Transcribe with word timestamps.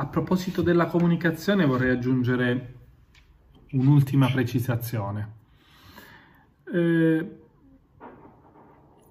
A 0.00 0.06
proposito 0.06 0.62
della 0.62 0.86
comunicazione 0.86 1.66
vorrei 1.66 1.90
aggiungere 1.90 2.74
un'ultima 3.72 4.30
precisazione. 4.30 5.32
Eh, 6.72 7.38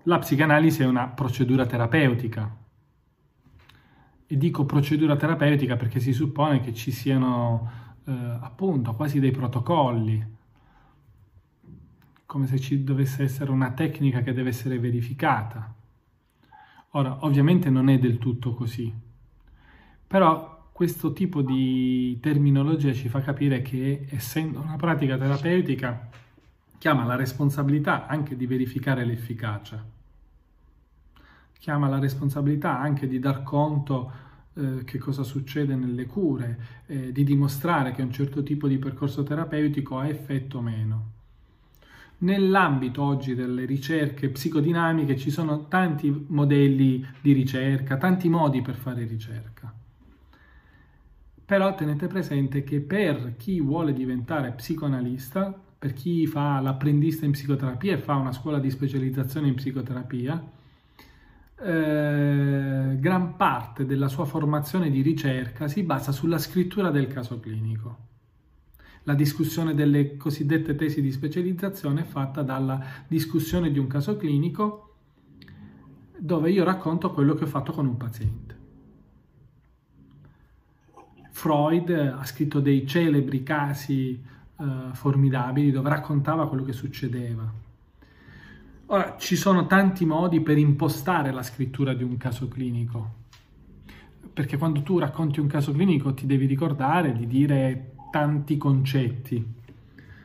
la 0.04 0.20
psicanalisi 0.20 0.84
è 0.84 0.86
una 0.86 1.10
procedura 1.10 1.66
terapeutica. 1.66 2.56
E 4.28 4.38
dico 4.38 4.66
procedura 4.66 5.18
terapeutica 5.18 5.76
perché 5.76 6.00
si 6.00 6.14
suppone 6.14 6.62
che 6.62 6.74
ci 6.74 6.92
siano 6.92 7.70
eh, 8.06 8.38
appunto 8.40 8.94
quasi 8.94 9.20
dei 9.20 9.32
protocolli, 9.32 10.36
come 12.26 12.48
se 12.48 12.58
ci 12.60 12.86
dovesse 12.86 13.24
essere 13.24 13.52
una 13.52 13.72
tecnica 13.72 14.22
che 14.22 14.32
deve 14.32 14.50
essere 14.50 14.80
verificata. 14.80 15.76
Ora, 16.92 17.26
ovviamente 17.26 17.70
non 17.70 17.90
è 17.90 18.00
del 18.00 18.20
tutto 18.20 18.54
così, 18.54 18.90
però 20.08 20.56
questo 20.78 21.12
tipo 21.12 21.42
di 21.42 22.20
terminologia 22.22 22.94
ci 22.94 23.10
fa 23.10 23.20
capire 23.22 23.64
che 23.64 24.06
essendo 24.12 24.60
una 24.60 24.76
pratica 24.76 25.18
terapeutica 25.18 26.08
chiama 26.78 27.04
la 27.04 27.16
responsabilità 27.16 28.06
anche 28.06 28.38
di 28.38 28.46
verificare 28.46 29.04
l'efficacia, 29.04 29.84
chiama 31.58 31.88
la 31.90 31.98
responsabilità 31.98 32.80
anche 32.80 33.08
di 33.08 33.18
dar 33.18 33.42
conto 33.42 34.12
eh, 34.54 34.84
che 34.84 35.00
cosa 35.00 35.24
succede 35.24 35.74
nelle 35.74 36.06
cure, 36.06 36.60
eh, 36.86 37.12
di 37.12 37.24
dimostrare 37.24 37.92
che 37.92 38.04
un 38.04 38.12
certo 38.12 38.44
tipo 38.44 38.68
di 38.68 38.78
percorso 38.78 39.24
terapeutico 39.24 39.98
ha 39.98 40.08
effetto 40.08 40.60
o 40.60 40.62
meno. 40.62 41.12
Nell'ambito 42.20 43.02
oggi 43.02 43.34
delle 43.34 43.66
ricerche 43.66 44.30
psicodinamiche 44.30 45.18
ci 45.18 45.32
sono 45.32 45.68
tanti 45.68 46.26
modelli 46.28 47.04
di 47.20 47.32
ricerca, 47.32 47.98
tanti 47.98 48.30
modi 48.30 48.62
per 48.62 48.76
fare 48.76 49.06
ricerca. 49.06 49.77
Però 51.48 51.74
tenete 51.76 52.08
presente 52.08 52.66
che 52.66 52.82
per 52.82 53.38
chi 53.38 53.62
vuole 53.62 53.94
diventare 53.94 54.52
psicoanalista, 54.52 55.58
per 55.80 55.94
chi 55.94 56.28
fa 56.28 56.60
l'apprendista 56.60 57.24
in 57.24 57.32
psicoterapia 57.32 57.94
e 57.94 57.98
fa 58.00 58.16
una 58.16 58.34
scuola 58.34 58.60
di 58.60 58.70
specializzazione 58.70 59.48
in 59.48 59.54
psicoterapia, 59.54 60.44
eh, 61.60 62.98
gran 63.00 63.38
parte 63.38 63.86
della 63.86 64.10
sua 64.10 64.26
formazione 64.26 64.90
di 64.90 65.02
ricerca 65.02 65.70
si 65.70 65.84
basa 65.84 66.12
sulla 66.12 66.38
scrittura 66.38 66.92
del 66.92 67.08
caso 67.08 67.40
clinico. 67.40 67.98
La 69.04 69.14
discussione 69.14 69.74
delle 69.74 70.18
cosiddette 70.18 70.76
tesi 70.76 71.02
di 71.02 71.14
specializzazione 71.14 72.02
è 72.02 72.04
fatta 72.04 72.42
dalla 72.42 73.06
discussione 73.08 73.72
di 73.72 73.80
un 73.80 73.88
caso 73.88 74.18
clinico 74.18 74.96
dove 76.18 76.52
io 76.52 76.66
racconto 76.66 77.14
quello 77.14 77.36
che 77.36 77.46
ho 77.46 77.48
fatto 77.48 77.72
con 77.72 77.86
un 77.86 77.96
paziente. 77.96 78.57
Freud 81.38 81.92
ha 81.92 82.26
scritto 82.26 82.60
dei 82.60 82.88
celebri 82.88 83.44
casi 83.44 84.20
eh, 84.60 84.66
formidabili 84.94 85.70
dove 85.70 85.88
raccontava 85.88 86.48
quello 86.48 86.64
che 86.64 86.74
succedeva. 86.74 87.48
Ora, 88.88 89.16
ci 89.20 89.36
sono 89.36 89.68
tanti 89.68 90.04
modi 90.04 90.42
per 90.42 90.58
impostare 90.58 91.32
la 91.32 91.44
scrittura 91.44 91.94
di 91.94 92.02
un 92.02 92.18
caso 92.18 92.48
clinico, 92.48 93.12
perché 94.34 94.58
quando 94.58 94.82
tu 94.82 94.98
racconti 94.98 95.40
un 95.40 95.46
caso 95.46 95.72
clinico 95.72 96.12
ti 96.16 96.26
devi 96.26 96.48
ricordare 96.48 97.14
di 97.14 97.28
dire 97.28 97.92
tanti 98.10 98.58
concetti. 98.58 99.54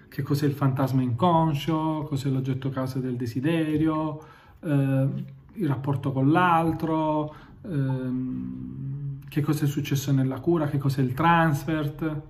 Che 0.08 0.22
cos'è 0.22 0.46
il 0.46 0.54
fantasma 0.54 1.02
inconscio, 1.02 2.06
cos'è 2.08 2.30
l'oggetto 2.30 2.70
causa 2.70 3.00
del 3.00 3.16
desiderio, 3.16 4.24
eh, 4.60 5.08
il 5.52 5.68
rapporto 5.68 6.10
con 6.10 6.32
l'altro, 6.32 7.34
ehm, 7.66 9.11
che 9.28 9.40
cosa 9.40 9.64
è 9.64 9.68
successo 9.68 10.12
nella 10.12 10.40
cura, 10.40 10.68
che 10.68 10.78
cos'è 10.78 11.00
il 11.02 11.14
transfert. 11.14 12.20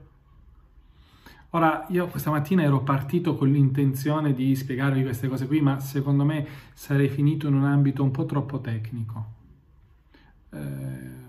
Ora, 1.51 1.87
io 1.91 2.07
questa 2.07 2.31
mattina 2.31 2.63
ero 2.63 2.83
partito 2.83 3.37
con 3.37 3.51
l'intenzione 3.51 4.33
di 4.33 4.55
spiegarvi 4.55 5.03
queste 5.03 5.29
cose 5.29 5.47
qui, 5.47 5.61
ma 5.61 5.81
secondo 5.81 6.25
me 6.25 6.47
sarei 6.73 7.09
finito 7.09 7.47
in 7.47 7.55
un 7.55 7.65
ambito 7.65 8.03
un 8.03 8.11
po' 8.11 8.25
troppo 8.25 8.61
tecnico. 8.61 9.27
Eh, 10.51 11.21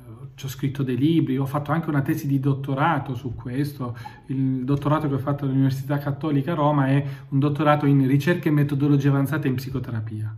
ho 0.41 0.47
scritto 0.47 0.83
dei 0.83 0.97
libri, 0.97 1.37
ho 1.37 1.45
fatto 1.45 1.71
anche 1.71 1.89
una 1.89 2.01
tesi 2.01 2.27
di 2.27 2.39
dottorato 2.39 3.15
su 3.15 3.35
questo. 3.35 3.97
Il 4.27 4.63
dottorato 4.63 5.07
che 5.07 5.15
ho 5.15 5.19
fatto 5.19 5.45
all'Università 5.45 5.97
Cattolica 5.97 6.53
Roma 6.53 6.87
è 6.87 7.05
un 7.29 7.39
dottorato 7.39 7.85
in 7.85 8.07
ricerche 8.07 8.49
e 8.49 8.51
metodologie 8.51 9.09
avanzate 9.09 9.47
in 9.47 9.55
psicoterapia. 9.55 10.35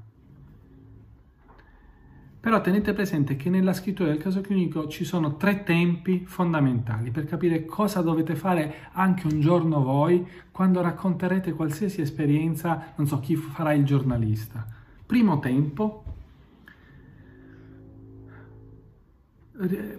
Però 2.46 2.62
tenete 2.62 2.94
presente 2.94 3.38
che 3.38 3.50
nella 3.50 3.74
scrittura 3.74 4.10
del 4.10 4.20
caso 4.20 4.40
clinico 4.42 4.88
ci 4.88 5.04
sono 5.04 5.36
tre 5.36 5.64
tempi 5.64 6.26
fondamentali 6.28 7.10
per 7.10 7.26
capire 7.26 7.66
cosa 7.66 8.02
dovete 8.02 8.36
fare 8.36 8.90
anche 8.92 9.26
un 9.26 9.40
giorno 9.40 9.82
voi 9.82 10.24
quando 10.52 10.80
racconterete 10.80 11.54
qualsiasi 11.54 12.02
esperienza, 12.02 12.94
non 12.98 13.08
so 13.08 13.20
chi 13.20 13.36
farà 13.36 13.74
il 13.74 13.84
giornalista. 13.84 14.64
Primo 15.08 15.40
tempo, 15.40 16.04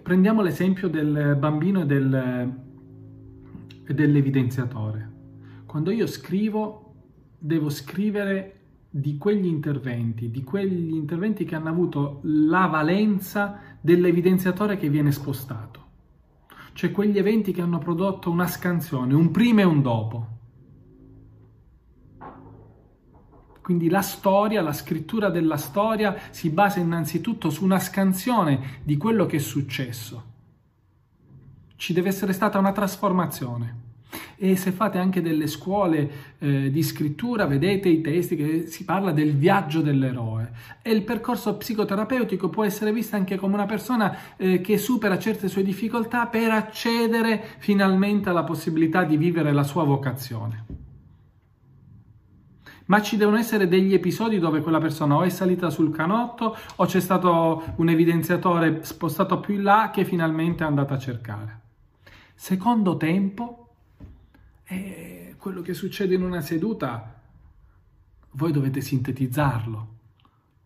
prendiamo 0.05 0.41
l'esempio 0.41 0.87
del 0.87 1.37
bambino 1.37 1.81
e, 1.81 1.87
del, 1.87 2.53
e 3.87 3.93
dell'evidenziatore. 3.93 5.11
Quando 5.67 5.91
io 5.91 6.07
scrivo, 6.07 6.95
devo 7.41 7.71
scrivere 7.71 8.56
di 8.99 9.19
quegli 9.19 9.45
interventi, 9.45 10.31
di 10.31 10.43
quegli 10.43 10.95
interventi 10.95 11.45
che 11.45 11.55
hanno 11.55 11.69
avuto 11.69 12.21
la 12.23 12.65
valenza 12.67 13.61
dell'evidenziatore 13.79 14.79
che 14.79 14.89
viene 14.89 15.13
spostato. 15.13 15.85
Cioè 16.73 16.91
quegli 16.93 17.19
eventi 17.19 17.53
che 17.53 17.61
hanno 17.61 17.77
prodotto 17.77 18.31
una 18.31 18.47
scansione, 18.47 19.13
un 19.13 19.31
prima 19.31 19.61
e 19.61 19.65
un 19.65 19.83
dopo. 19.83 20.27
Quindi 23.61 23.91
la 23.91 24.01
storia, 24.01 24.63
la 24.63 24.73
scrittura 24.73 25.29
della 25.29 25.59
storia 25.59 26.17
si 26.31 26.49
basa 26.49 26.81
innanzitutto 26.81 27.51
su 27.51 27.65
una 27.65 27.79
scansione 27.79 28.81
di 28.83 28.97
quello 28.97 29.27
che 29.27 29.37
è 29.37 29.41
successo. 29.41 30.25
Ci 31.77 31.93
deve 31.93 32.09
essere 32.09 32.33
stata 32.33 32.59
una 32.59 32.73
trasformazione 32.73 33.86
e 34.37 34.57
se 34.57 34.71
fate 34.71 34.99
anche 34.99 35.23
delle 35.23 35.47
scuole 35.47 36.11
eh, 36.39 36.71
di 36.71 36.83
scrittura 36.83 37.47
vedete 37.47 37.89
i 37.89 38.01
testi 38.01 38.37
che 38.37 38.67
si 38.67 38.85
parla 38.85 39.13
del 39.13 39.35
viaggio 39.35 39.81
dell'eroe 39.81 40.53
e 40.83 40.93
il 40.93 41.03
percorso 41.03 41.57
psicoterapeutico 41.57 42.49
può 42.49 42.65
essere 42.65 42.93
visto 42.93 43.17
anche 43.17 43.37
come 43.37 43.55
una 43.55 43.67
persona 43.67 44.17
eh, 44.37 44.61
che 44.61 44.79
supera 44.79 45.19
certe 45.19 45.49
sue 45.49 45.63
difficoltà 45.63 46.27
per 46.27 46.51
accedere 46.51 47.43
finalmente 47.59 48.29
alla 48.29 48.45
possibilità 48.45 49.05
di 49.05 49.17
vivere 49.17 49.53
la 49.53 49.65
sua 49.65 49.85
vocazione 49.85 50.85
ma 52.87 53.03
ci 53.03 53.17
devono 53.17 53.37
essere 53.37 53.69
degli 53.69 53.95
episodi 53.95 54.39
dove 54.39 54.61
quella 54.61 54.79
persona 54.79 55.17
o 55.17 55.23
è 55.23 55.29
salita 55.29 55.71
sul 55.71 55.95
canotto 55.95 56.57
o 56.77 56.85
c'è 56.85 57.01
stato 57.01 57.63
un 57.77 57.89
evidenziatore 57.89 58.85
spostato 58.85 59.41
più 59.41 59.55
in 59.55 59.63
là 59.63 59.91
che 59.93 60.05
finalmente 60.05 60.63
è 60.63 60.67
andata 60.67 60.95
a 60.95 60.99
cercare. 60.99 61.61
Secondo 62.35 62.97
tempo, 62.97 63.66
e 64.67 65.35
quello 65.39 65.63
che 65.63 65.75
succede 65.75 66.15
in 66.15 66.23
una 66.23 66.41
seduta, 66.41 67.21
voi 68.33 68.53
dovete 68.53 68.81
sintetizzarlo. 68.81 69.95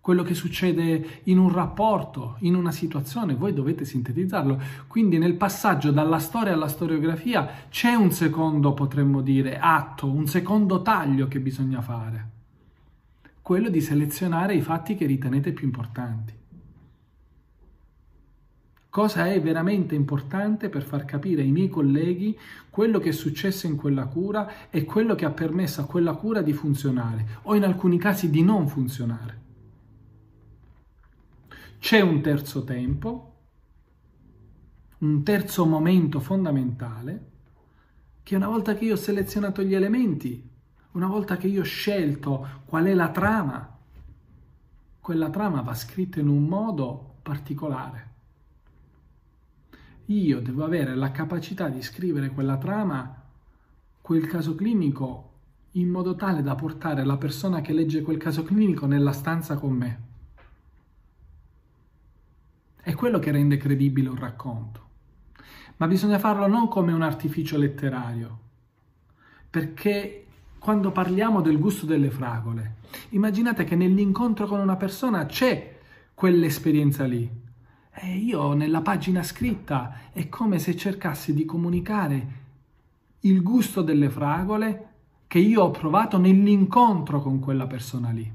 Quello 0.01 0.23
che 0.23 0.33
succede 0.33 1.21
in 1.25 1.37
un 1.37 1.53
rapporto, 1.53 2.37
in 2.41 2.55
una 2.55 2.73
situazione, 2.73 3.35
voi 3.35 3.53
dovete 3.53 3.85
sintetizzarlo. 3.85 4.59
Quindi 4.87 5.19
nel 5.19 5.35
passaggio 5.35 5.91
dalla 5.91 6.19
storia 6.19 6.55
alla 6.55 6.69
storiografia 6.69 7.67
c'è 7.69 7.93
un 7.95 8.11
secondo, 8.11 8.73
potremmo 8.73 9.21
dire, 9.21 9.59
atto, 9.59 10.11
un 10.11 10.27
secondo 10.27 10.81
taglio 10.81 11.29
che 11.29 11.39
bisogna 11.39 11.83
fare. 11.83 12.29
Quello 13.43 13.69
di 13.69 13.83
selezionare 13.83 14.55
i 14.55 14.63
fatti 14.63 14.95
che 14.95 15.05
ritenete 15.05 15.53
più 15.53 15.67
importanti 15.67 16.40
cosa 18.91 19.29
è 19.29 19.41
veramente 19.41 19.95
importante 19.95 20.69
per 20.69 20.83
far 20.83 21.05
capire 21.05 21.43
ai 21.43 21.53
miei 21.53 21.69
colleghi 21.69 22.37
quello 22.69 22.99
che 22.99 23.11
è 23.11 23.13
successo 23.13 23.67
in 23.67 23.77
quella 23.77 24.07
cura 24.07 24.69
e 24.69 24.85
quello 24.85 25.15
che 25.15 25.25
ha 25.25 25.31
permesso 25.31 25.81
a 25.81 25.87
quella 25.87 26.15
cura 26.15 26.43
di 26.43 26.53
funzionare 26.53 27.39
o 27.43 27.55
in 27.55 27.63
alcuni 27.63 27.99
casi 27.99 28.31
di 28.31 28.43
non 28.43 28.69
funzionare. 28.69 29.39
C'è 31.79 32.01
un 32.01 32.21
terzo 32.21 32.65
tempo, 32.65 33.35
un 34.99 35.23
terzo 35.23 35.65
momento 35.65 36.19
fondamentale, 36.19 37.29
che 38.23 38.37
una 38.37 38.49
volta 38.49 38.75
che 38.75 38.85
io 38.85 38.95
ho 38.95 38.99
selezionato 38.99 39.63
gli 39.63 39.75
elementi, 39.75 40.49
una 40.93 41.07
volta 41.07 41.37
che 41.37 41.47
io 41.47 41.61
ho 41.61 41.65
scelto 41.65 42.63
qual 42.67 42.85
è 42.85 42.93
la 42.93 43.11
trama, 43.11 43.79
quella 44.99 45.31
trama 45.31 45.63
va 45.63 45.75
scritta 45.75 46.21
in 46.21 46.29
un 46.29 46.43
modo 46.43 47.15
particolare 47.23 48.10
io 50.11 50.41
devo 50.41 50.65
avere 50.65 50.97
la 50.97 51.13
capacità 51.13 51.69
di 51.69 51.83
scrivere 51.83 52.31
quella 52.31 52.57
trama, 52.57 53.23
quel 54.01 54.27
caso 54.27 54.57
clinico, 54.57 55.29
in 55.73 55.89
modo 55.89 56.17
tale 56.17 56.43
da 56.43 56.57
portare 56.57 57.05
la 57.05 57.17
persona 57.17 57.61
che 57.61 57.73
legge 57.73 58.03
quel 58.03 58.17
caso 58.17 58.43
clinico 58.43 58.87
nella 58.87 59.13
stanza 59.13 59.57
con 59.57 59.73
me. 59.73 60.01
È 62.83 62.93
quello 62.95 63.21
che 63.21 63.31
rende 63.31 63.57
credibile 63.57 64.09
un 64.09 64.17
racconto. 64.17 64.89
ma 65.77 65.87
bisogna 65.87 66.19
farlo 66.19 66.47
non 66.47 66.69
come 66.69 66.93
un 66.93 67.01
artificio 67.01 67.57
letterario, 67.57 68.39
perché 69.49 70.27
quando 70.59 70.91
parliamo 70.91 71.41
del 71.41 71.59
gusto 71.59 71.87
delle 71.87 72.11
fragole, 72.11 72.75
immaginate 73.11 73.65
che 73.65 73.77
nell'incontro 73.77 74.47
con 74.47 74.61
una 74.61 74.77
persona 74.77 75.25
c'è 75.25 75.79
quell'esperienza 76.13 77.05
lì. 77.05 77.49
E 77.93 78.17
io 78.17 78.53
nella 78.55 78.83
pagina 78.83 79.23
scritta 79.23 80.11
è 80.13 80.29
come 80.29 80.59
se 80.59 80.77
cercassi 80.77 81.35
di 81.35 81.45
comunicare 81.45 82.39
il 83.21 83.43
gusto 83.43 83.83
delle 83.83 84.09
fragole 84.09 84.89
che 85.27 85.39
io 85.39 85.63
ho 85.63 85.71
provato 85.71 86.19
nell'incontro 86.19 87.21
con 87.21 87.39
quella 87.41 87.67
persona 87.67 88.11
lì. 88.11 88.33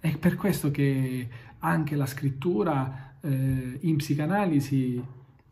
È 0.00 0.16
per 0.16 0.36
questo 0.36 0.70
che 0.70 1.28
anche 1.58 1.96
la 1.96 2.06
scrittura 2.06 3.16
eh, 3.20 3.78
in 3.80 3.96
psicanalisi 3.96 5.02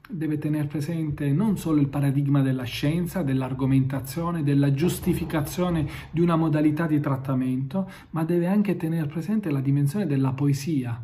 deve 0.09 0.39
tenere 0.39 0.69
presente 0.69 1.31
non 1.33 1.59
solo 1.59 1.81
il 1.81 1.89
paradigma 1.89 2.41
della 2.41 2.63
scienza, 2.63 3.23
dell'argomentazione, 3.23 4.45
della 4.45 4.73
giustificazione 4.73 5.89
di 6.11 6.21
una 6.21 6.37
modalità 6.37 6.87
di 6.87 7.01
trattamento, 7.01 7.91
ma 8.11 8.25
deve 8.25 8.47
anche 8.47 8.77
tenere 8.77 9.07
presente 9.09 9.51
la 9.51 9.61
dimensione 9.61 10.07
della 10.07 10.33
poesia, 10.33 10.99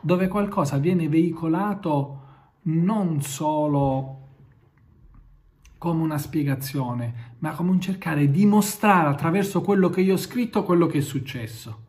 dove 0.00 0.28
qualcosa 0.28 0.78
viene 0.78 1.08
veicolato 1.08 2.22
non 2.62 3.20
solo 3.22 4.20
come 5.78 6.02
una 6.02 6.18
spiegazione, 6.18 7.34
ma 7.40 7.52
come 7.52 7.70
un 7.70 7.80
cercare 7.80 8.30
di 8.30 8.46
mostrare 8.46 9.08
attraverso 9.08 9.60
quello 9.60 9.90
che 9.90 10.00
io 10.00 10.14
ho 10.14 10.18
scritto 10.18 10.64
quello 10.64 10.86
che 10.86 10.98
è 10.98 11.02
successo. 11.02 11.82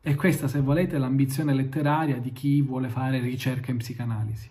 E 0.00 0.14
questa, 0.14 0.48
se 0.48 0.60
volete, 0.60 0.96
è 0.96 0.98
l'ambizione 0.98 1.54
letteraria 1.54 2.18
di 2.18 2.32
chi 2.32 2.60
vuole 2.60 2.88
fare 2.88 3.20
ricerca 3.20 3.70
in 3.70 3.76
psicanalisi. 3.76 4.50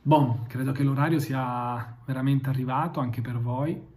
Bon, 0.00 0.46
credo 0.46 0.72
che 0.72 0.82
l'orario 0.82 1.18
sia 1.18 1.96
veramente 2.04 2.48
arrivato 2.48 3.00
anche 3.00 3.20
per 3.20 3.38
voi. 3.38 3.92